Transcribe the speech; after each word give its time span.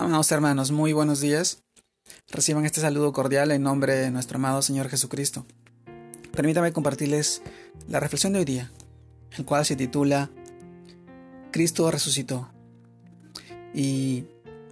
Amados 0.00 0.32
hermanos, 0.32 0.70
muy 0.70 0.94
buenos 0.94 1.20
días. 1.20 1.62
Reciban 2.30 2.64
este 2.64 2.80
saludo 2.80 3.12
cordial 3.12 3.50
en 3.50 3.62
nombre 3.62 3.94
de 3.96 4.10
nuestro 4.10 4.38
amado 4.38 4.62
Señor 4.62 4.88
Jesucristo. 4.88 5.44
Permítame 6.32 6.72
compartirles 6.72 7.42
la 7.86 8.00
reflexión 8.00 8.32
de 8.32 8.38
hoy 8.38 8.46
día, 8.46 8.72
el 9.36 9.44
cual 9.44 9.66
se 9.66 9.76
titula 9.76 10.30
Cristo 11.50 11.90
resucitó. 11.90 12.50
Y 13.74 14.24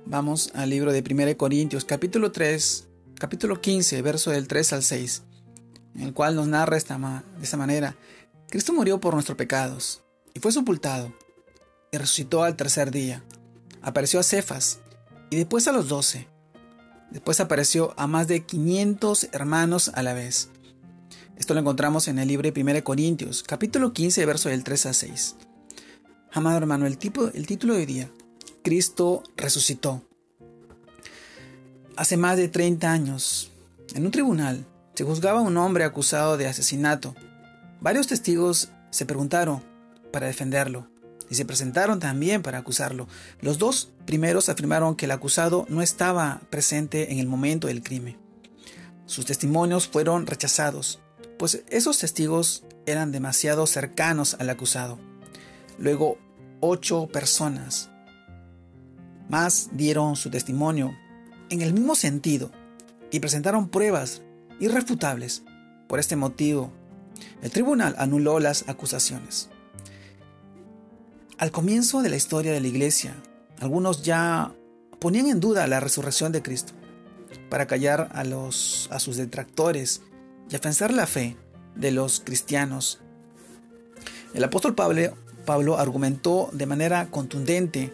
vamos 0.07 0.51
al 0.55 0.71
libro 0.71 0.93
de 0.93 1.05
1 1.07 1.37
Corintios, 1.37 1.85
capítulo 1.85 2.33
3, 2.33 2.89
capítulo 3.19 3.61
15, 3.61 4.01
verso 4.01 4.31
del 4.31 4.49
3 4.49 4.73
al 4.73 4.83
6, 4.83 5.25
en 5.97 6.01
el 6.05 6.15
cual 6.15 6.37
nos 6.37 6.49
narra 6.49 6.79
de 6.79 6.79
esta 7.43 7.59
manera. 7.59 7.99
Cristo 8.49 8.73
murió 8.73 8.99
por 8.99 9.13
nuestros 9.13 9.37
pecados 9.37 10.01
y 10.33 10.41
fue 10.41 10.53
sepultado 10.53 11.13
y 11.93 11.99
resucitó 11.99 12.45
al 12.45 12.57
tercer 12.57 12.91
día. 12.91 13.23
Apareció 13.83 14.21
a 14.21 14.23
Cefas 14.23 14.81
y 15.31 15.37
después 15.37 15.69
a 15.69 15.73
los 15.73 15.89
doce. 15.89 16.29
Después 17.11 17.41
apareció 17.41 17.95
a 17.97 18.07
más 18.07 18.29
de 18.29 18.45
500 18.45 19.29
hermanos 19.33 19.91
a 19.95 20.03
la 20.03 20.13
vez. 20.13 20.51
Esto 21.37 21.55
lo 21.55 21.61
encontramos 21.61 22.09
en 22.09 22.19
el 22.19 22.29
libro 22.29 22.51
de 22.51 22.61
1 22.61 22.85
Corintios, 22.85 23.43
capítulo 23.43 23.93
15, 23.93 24.27
verso 24.27 24.49
del 24.49 24.65
3 24.65 24.87
a 24.87 24.93
6. 24.93 25.37
Amado 26.33 26.59
hermano, 26.59 26.87
el, 26.87 26.99
tipo, 26.99 27.29
el 27.29 27.47
título 27.47 27.75
de 27.75 27.81
hoy 27.81 27.87
día, 27.87 28.11
Cristo 28.63 29.23
resucitó. 29.37 30.03
Hace 31.97 32.17
más 32.17 32.37
de 32.37 32.49
30 32.49 32.91
años, 32.91 33.51
en 33.95 34.05
un 34.05 34.11
tribunal, 34.11 34.67
se 34.95 35.05
juzgaba 35.05 35.39
a 35.39 35.43
un 35.43 35.57
hombre 35.57 35.85
acusado 35.85 36.37
de 36.37 36.47
asesinato. 36.47 37.15
Varios 37.81 38.09
testigos 38.09 38.71
se 38.91 39.07
preguntaron 39.07 39.63
para 40.13 40.27
defenderlo 40.27 40.89
y 41.31 41.35
se 41.35 41.45
presentaron 41.45 42.01
también 42.01 42.43
para 42.43 42.59
acusarlo. 42.59 43.09
Los 43.41 43.59
dos 43.59 43.91
primeros 44.07 44.49
afirmaron 44.49 44.97
que 44.97 45.05
el 45.05 45.11
acusado 45.11 45.67
no 45.69 45.83
estaba 45.83 46.41
presente 46.51 47.13
en 47.13 47.19
el 47.19 47.27
momento 47.27 47.67
del 47.67 47.83
crimen. 47.83 48.17
Sus 49.07 49.27
testimonios 49.27 49.89
fueron 49.89 50.27
rechazados, 50.27 51.01
pues 51.39 51.63
esos 51.69 51.99
testigos 51.99 52.65
eran 52.87 53.13
demasiado 53.13 53.67
cercanos 53.67 54.37
al 54.39 54.51
acusado. 54.51 54.99
Luego, 55.79 56.19
ocho 56.61 57.07
personas 57.07 57.91
más 59.29 59.69
dieron 59.73 60.17
su 60.17 60.31
testimonio 60.31 60.97
en 61.51 61.63
el 61.63 61.73
mismo 61.73 61.95
sentido 61.95 62.51
y 63.11 63.21
presentaron 63.21 63.69
pruebas 63.69 64.23
irrefutables. 64.61 65.43
Por 65.87 65.99
este 66.01 66.17
motivo, 66.17 66.73
el 67.43 67.51
tribunal 67.51 67.95
anuló 67.99 68.41
las 68.41 68.69
acusaciones. 68.69 69.49
Al 71.39 71.53
comienzo 71.53 72.03
de 72.03 72.09
la 72.09 72.17
historia 72.17 72.53
de 72.53 72.61
la 72.61 72.67
iglesia, 72.67 73.15
algunos 73.61 74.03
ya 74.03 74.53
ponían 74.99 75.29
en 75.29 75.39
duda 75.39 75.69
la 75.69 75.79
resurrección 75.79 76.33
de 76.33 76.43
Cristo. 76.43 76.73
Para 77.49 77.69
callar 77.69 78.09
a, 78.13 78.25
los, 78.25 78.89
a 78.91 78.99
sus 78.99 79.17
detractores 79.17 80.03
y 80.51 80.57
afianzar 80.57 80.93
la 80.93 81.07
fe 81.07 81.37
de 81.77 81.93
los 81.93 82.19
cristianos, 82.19 82.99
el 84.35 84.43
apóstol 84.43 84.75
Pablo, 84.75 85.17
Pablo 85.47 85.79
argumentó 85.79 86.51
de 86.53 86.67
manera 86.67 87.09
contundente 87.09 87.93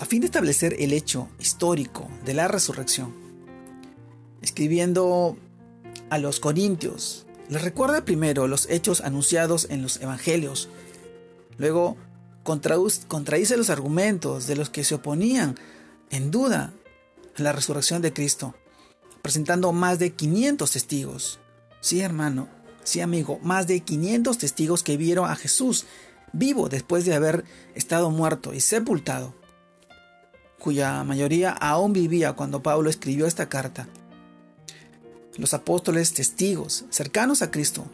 a 0.00 0.04
fin 0.04 0.20
de 0.20 0.26
establecer 0.26 0.74
el 0.80 0.92
hecho 0.92 1.28
histórico 1.38 2.08
de 2.24 2.34
la 2.34 2.48
resurrección. 2.48 3.14
Escribiendo 4.42 5.36
a 6.10 6.18
los 6.18 6.40
corintios, 6.40 7.24
les 7.48 7.62
recuerda 7.62 8.04
primero 8.04 8.48
los 8.48 8.68
hechos 8.68 9.00
anunciados 9.00 9.68
en 9.70 9.80
los 9.80 10.00
evangelios, 10.00 10.68
luego 11.56 11.96
contradice 12.42 13.56
los 13.56 13.70
argumentos 13.70 14.46
de 14.46 14.56
los 14.56 14.70
que 14.70 14.84
se 14.84 14.94
oponían 14.94 15.56
en 16.10 16.30
duda 16.30 16.72
a 17.36 17.42
la 17.42 17.52
resurrección 17.52 18.02
de 18.02 18.12
Cristo, 18.12 18.54
presentando 19.22 19.72
más 19.72 19.98
de 19.98 20.12
500 20.12 20.70
testigos. 20.70 21.38
Sí, 21.80 22.00
hermano, 22.00 22.48
sí, 22.82 23.00
amigo, 23.00 23.38
más 23.42 23.66
de 23.66 23.80
500 23.80 24.38
testigos 24.38 24.82
que 24.82 24.96
vieron 24.96 25.30
a 25.30 25.36
Jesús 25.36 25.86
vivo 26.32 26.68
después 26.68 27.04
de 27.04 27.14
haber 27.14 27.44
estado 27.74 28.10
muerto 28.10 28.54
y 28.54 28.60
sepultado, 28.60 29.34
cuya 30.58 31.02
mayoría 31.04 31.50
aún 31.50 31.92
vivía 31.92 32.34
cuando 32.34 32.62
Pablo 32.62 32.90
escribió 32.90 33.26
esta 33.26 33.48
carta. 33.48 33.88
Los 35.36 35.54
apóstoles 35.54 36.12
testigos 36.12 36.84
cercanos 36.90 37.42
a 37.42 37.50
Cristo 37.50 37.86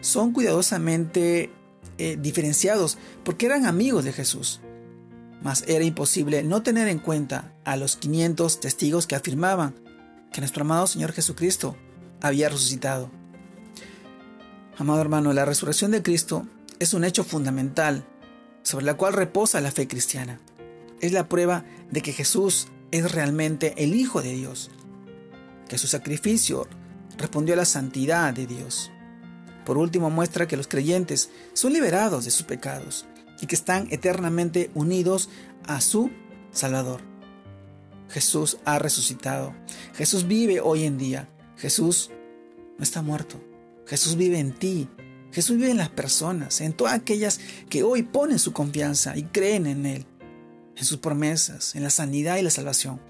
son 0.00 0.32
cuidadosamente 0.32 1.50
eh, 1.98 2.16
diferenciados 2.20 2.98
porque 3.24 3.46
eran 3.46 3.66
amigos 3.66 4.04
de 4.04 4.12
Jesús. 4.12 4.60
Mas 5.42 5.64
era 5.66 5.84
imposible 5.84 6.42
no 6.42 6.62
tener 6.62 6.88
en 6.88 6.98
cuenta 6.98 7.52
a 7.64 7.76
los 7.76 7.96
500 7.96 8.60
testigos 8.60 9.06
que 9.06 9.14
afirmaban 9.14 9.74
que 10.32 10.40
nuestro 10.40 10.62
amado 10.62 10.86
Señor 10.86 11.12
Jesucristo 11.12 11.76
había 12.20 12.48
resucitado. 12.48 13.10
Amado 14.76 15.00
hermano, 15.00 15.32
la 15.32 15.44
resurrección 15.44 15.92
de 15.92 16.02
Cristo 16.02 16.46
es 16.80 16.94
un 16.94 17.04
hecho 17.04 17.22
fundamental 17.22 18.04
sobre 18.62 18.86
la 18.86 18.94
cual 18.94 19.12
reposa 19.12 19.60
la 19.60 19.70
fe 19.70 19.86
cristiana. 19.86 20.40
Es 21.00 21.12
la 21.12 21.28
prueba 21.28 21.64
de 21.90 22.00
que 22.00 22.12
Jesús 22.12 22.68
es 22.90 23.12
realmente 23.12 23.74
el 23.76 23.94
Hijo 23.94 24.22
de 24.22 24.32
Dios, 24.32 24.70
que 25.68 25.78
su 25.78 25.86
sacrificio 25.86 26.66
respondió 27.18 27.54
a 27.54 27.58
la 27.58 27.64
santidad 27.64 28.32
de 28.34 28.46
Dios. 28.46 28.90
Por 29.64 29.78
último, 29.78 30.10
muestra 30.10 30.46
que 30.46 30.56
los 30.56 30.68
creyentes 30.68 31.30
son 31.52 31.72
liberados 31.72 32.24
de 32.24 32.30
sus 32.30 32.44
pecados 32.44 33.06
y 33.40 33.46
que 33.46 33.54
están 33.54 33.88
eternamente 33.90 34.70
unidos 34.74 35.30
a 35.66 35.80
su 35.80 36.10
Salvador. 36.52 37.00
Jesús 38.08 38.58
ha 38.64 38.78
resucitado. 38.78 39.54
Jesús 39.94 40.26
vive 40.26 40.60
hoy 40.60 40.84
en 40.84 40.98
día. 40.98 41.28
Jesús 41.56 42.10
no 42.78 42.82
está 42.82 43.02
muerto. 43.02 43.40
Jesús 43.86 44.16
vive 44.16 44.38
en 44.38 44.52
ti. 44.52 44.88
Jesús 45.32 45.56
vive 45.56 45.70
en 45.70 45.78
las 45.78 45.88
personas, 45.88 46.60
en 46.60 46.74
todas 46.74 46.94
aquellas 46.94 47.40
que 47.68 47.82
hoy 47.82 48.04
ponen 48.04 48.38
su 48.38 48.52
confianza 48.52 49.16
y 49.16 49.24
creen 49.24 49.66
en 49.66 49.84
Él, 49.84 50.06
en 50.76 50.84
sus 50.84 50.98
promesas, 50.98 51.74
en 51.74 51.82
la 51.82 51.90
sanidad 51.90 52.36
y 52.36 52.42
la 52.42 52.50
salvación. 52.50 53.00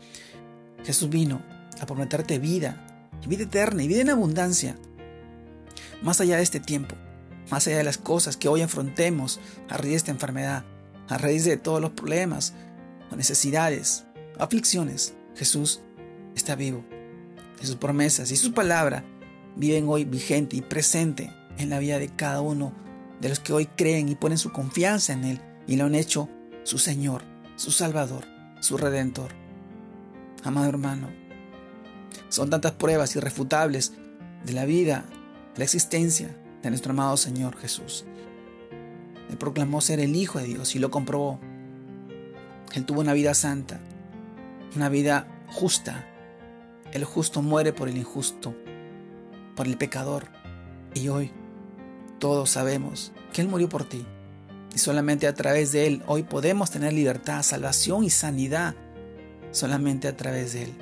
Jesús 0.84 1.10
vino 1.10 1.42
a 1.80 1.86
prometerte 1.86 2.38
vida, 2.38 3.10
vida 3.26 3.42
eterna 3.42 3.82
y 3.82 3.88
vida 3.88 4.00
en 4.00 4.10
abundancia 4.10 4.78
más 6.04 6.20
allá 6.20 6.36
de 6.36 6.44
este 6.44 6.60
tiempo, 6.60 6.94
más 7.50 7.66
allá 7.66 7.78
de 7.78 7.84
las 7.84 7.98
cosas 7.98 8.36
que 8.36 8.48
hoy 8.48 8.60
enfrentemos 8.60 9.40
a 9.68 9.76
raíz 9.76 9.90
de 9.90 9.96
esta 9.96 10.10
enfermedad, 10.12 10.64
a 11.08 11.18
raíz 11.18 11.44
de 11.44 11.56
todos 11.56 11.80
los 11.80 11.90
problemas 11.90 12.54
necesidades, 13.16 14.04
aflicciones, 14.38 15.14
Jesús 15.34 15.80
está 16.34 16.54
vivo. 16.54 16.84
Y 17.62 17.66
sus 17.66 17.76
promesas 17.76 18.30
y 18.30 18.36
su 18.36 18.52
palabra 18.52 19.04
viven 19.56 19.88
hoy 19.88 20.04
vigente 20.04 20.56
y 20.56 20.60
presente 20.60 21.32
en 21.56 21.70
la 21.70 21.78
vida 21.78 21.98
de 21.98 22.08
cada 22.08 22.40
uno 22.40 22.72
de 23.20 23.28
los 23.28 23.40
que 23.40 23.52
hoy 23.52 23.66
creen 23.66 24.08
y 24.08 24.16
ponen 24.16 24.38
su 24.38 24.52
confianza 24.52 25.12
en 25.12 25.24
Él 25.24 25.40
y 25.66 25.76
lo 25.76 25.84
han 25.86 25.94
hecho 25.94 26.28
su 26.64 26.78
Señor, 26.78 27.22
su 27.56 27.70
Salvador, 27.70 28.24
su 28.60 28.76
Redentor. 28.76 29.30
Amado 30.42 30.68
hermano, 30.68 31.08
son 32.28 32.50
tantas 32.50 32.72
pruebas 32.72 33.16
irrefutables 33.16 33.92
de 34.44 34.52
la 34.52 34.66
vida 34.66 35.06
la 35.56 35.64
existencia 35.64 36.34
de 36.62 36.70
nuestro 36.70 36.92
amado 36.92 37.16
Señor 37.16 37.56
Jesús. 37.56 38.04
Él 39.30 39.38
proclamó 39.38 39.80
ser 39.80 40.00
el 40.00 40.16
Hijo 40.16 40.38
de 40.38 40.46
Dios 40.46 40.74
y 40.74 40.78
lo 40.78 40.90
comprobó. 40.90 41.38
Él 42.74 42.84
tuvo 42.84 43.00
una 43.00 43.12
vida 43.12 43.34
santa, 43.34 43.80
una 44.74 44.88
vida 44.88 45.28
justa. 45.48 46.06
El 46.92 47.04
justo 47.04 47.42
muere 47.42 47.72
por 47.72 47.88
el 47.88 47.96
injusto, 47.96 48.54
por 49.54 49.66
el 49.66 49.76
pecador. 49.76 50.26
Y 50.94 51.08
hoy 51.08 51.30
todos 52.18 52.50
sabemos 52.50 53.12
que 53.32 53.40
Él 53.42 53.48
murió 53.48 53.68
por 53.68 53.84
ti. 53.84 54.04
Y 54.74 54.78
solamente 54.78 55.28
a 55.28 55.34
través 55.34 55.70
de 55.70 55.86
Él 55.86 56.02
hoy 56.06 56.24
podemos 56.24 56.70
tener 56.70 56.92
libertad, 56.92 57.42
salvación 57.42 58.04
y 58.04 58.10
sanidad. 58.10 58.74
Solamente 59.52 60.08
a 60.08 60.16
través 60.16 60.52
de 60.52 60.64
Él. 60.64 60.74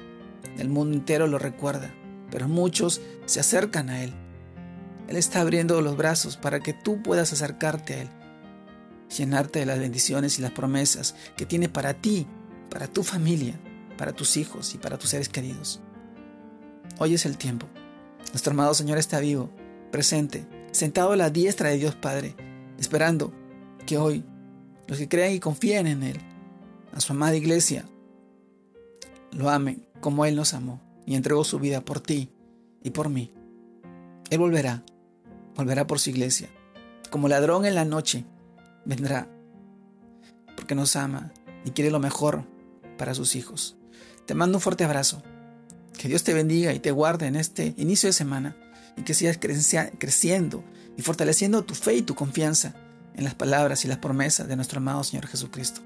El 0.58 0.68
mundo 0.70 0.96
entero 0.96 1.26
lo 1.26 1.38
recuerda, 1.38 1.90
pero 2.30 2.48
muchos 2.48 3.00
se 3.26 3.40
acercan 3.40 3.90
a 3.90 4.02
Él 4.02 4.14
él 5.12 5.18
está 5.18 5.42
abriendo 5.42 5.82
los 5.82 5.98
brazos 5.98 6.38
para 6.38 6.60
que 6.60 6.72
tú 6.72 7.02
puedas 7.02 7.34
acercarte 7.34 7.92
a 7.92 8.00
Él, 8.00 8.08
llenarte 9.14 9.58
de 9.58 9.66
las 9.66 9.78
bendiciones 9.78 10.38
y 10.38 10.42
las 10.42 10.52
promesas 10.52 11.14
que 11.36 11.44
tiene 11.44 11.68
para 11.68 11.92
ti, 11.92 12.26
para 12.70 12.86
tu 12.86 13.02
familia, 13.02 13.60
para 13.98 14.14
tus 14.14 14.38
hijos 14.38 14.74
y 14.74 14.78
para 14.78 14.96
tus 14.96 15.10
seres 15.10 15.28
queridos. 15.28 15.80
Hoy 16.98 17.12
es 17.12 17.26
el 17.26 17.36
tiempo. 17.36 17.66
Nuestro 18.32 18.54
amado 18.54 18.72
Señor 18.72 18.96
está 18.96 19.20
vivo, 19.20 19.50
presente, 19.90 20.46
sentado 20.70 21.12
a 21.12 21.16
la 21.16 21.28
diestra 21.28 21.68
de 21.68 21.76
Dios 21.76 21.94
Padre, 21.94 22.34
esperando 22.78 23.34
que 23.84 23.98
hoy 23.98 24.24
los 24.86 24.96
que 24.96 25.10
crean 25.10 25.32
y 25.32 25.40
confíen 25.40 25.88
en 25.88 26.04
Él, 26.04 26.20
a 26.94 27.00
su 27.00 27.12
amada 27.12 27.36
iglesia, 27.36 27.84
lo 29.30 29.50
amen 29.50 29.86
como 30.00 30.24
Él 30.24 30.36
nos 30.36 30.54
amó 30.54 30.80
y 31.04 31.16
entregó 31.16 31.44
su 31.44 31.58
vida 31.58 31.82
por 31.82 32.00
ti 32.00 32.30
y 32.82 32.92
por 32.92 33.10
mí. 33.10 33.30
Él 34.30 34.38
volverá 34.38 34.82
volverá 35.54 35.86
por 35.86 35.98
su 35.98 36.10
iglesia. 36.10 36.48
Como 37.10 37.28
ladrón 37.28 37.64
en 37.66 37.74
la 37.74 37.84
noche, 37.84 38.24
vendrá, 38.84 39.28
porque 40.56 40.74
nos 40.74 40.96
ama 40.96 41.32
y 41.64 41.70
quiere 41.70 41.90
lo 41.90 41.98
mejor 41.98 42.44
para 42.98 43.14
sus 43.14 43.36
hijos. 43.36 43.76
Te 44.26 44.34
mando 44.34 44.58
un 44.58 44.62
fuerte 44.62 44.84
abrazo. 44.84 45.22
Que 45.98 46.08
Dios 46.08 46.24
te 46.24 46.34
bendiga 46.34 46.72
y 46.72 46.80
te 46.80 46.90
guarde 46.90 47.26
en 47.26 47.36
este 47.36 47.74
inicio 47.76 48.08
de 48.08 48.14
semana 48.14 48.56
y 48.96 49.02
que 49.02 49.14
sigas 49.14 49.38
creciendo 49.38 50.64
y 50.96 51.02
fortaleciendo 51.02 51.64
tu 51.64 51.74
fe 51.74 51.96
y 51.96 52.02
tu 52.02 52.14
confianza 52.14 52.74
en 53.14 53.24
las 53.24 53.34
palabras 53.34 53.84
y 53.84 53.88
las 53.88 53.98
promesas 53.98 54.48
de 54.48 54.56
nuestro 54.56 54.78
amado 54.78 55.04
Señor 55.04 55.26
Jesucristo. 55.26 55.80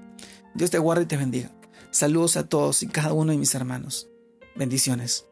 Dios 0.53 0.71
te 0.71 0.79
guarde 0.79 1.03
y 1.03 1.07
te 1.07 1.17
bendiga. 1.17 1.51
Saludos 1.91 2.37
a 2.37 2.47
todos 2.47 2.83
y 2.83 2.87
cada 2.87 3.13
uno 3.13 3.31
de 3.31 3.37
mis 3.37 3.53
hermanos. 3.53 4.07
Bendiciones. 4.55 5.25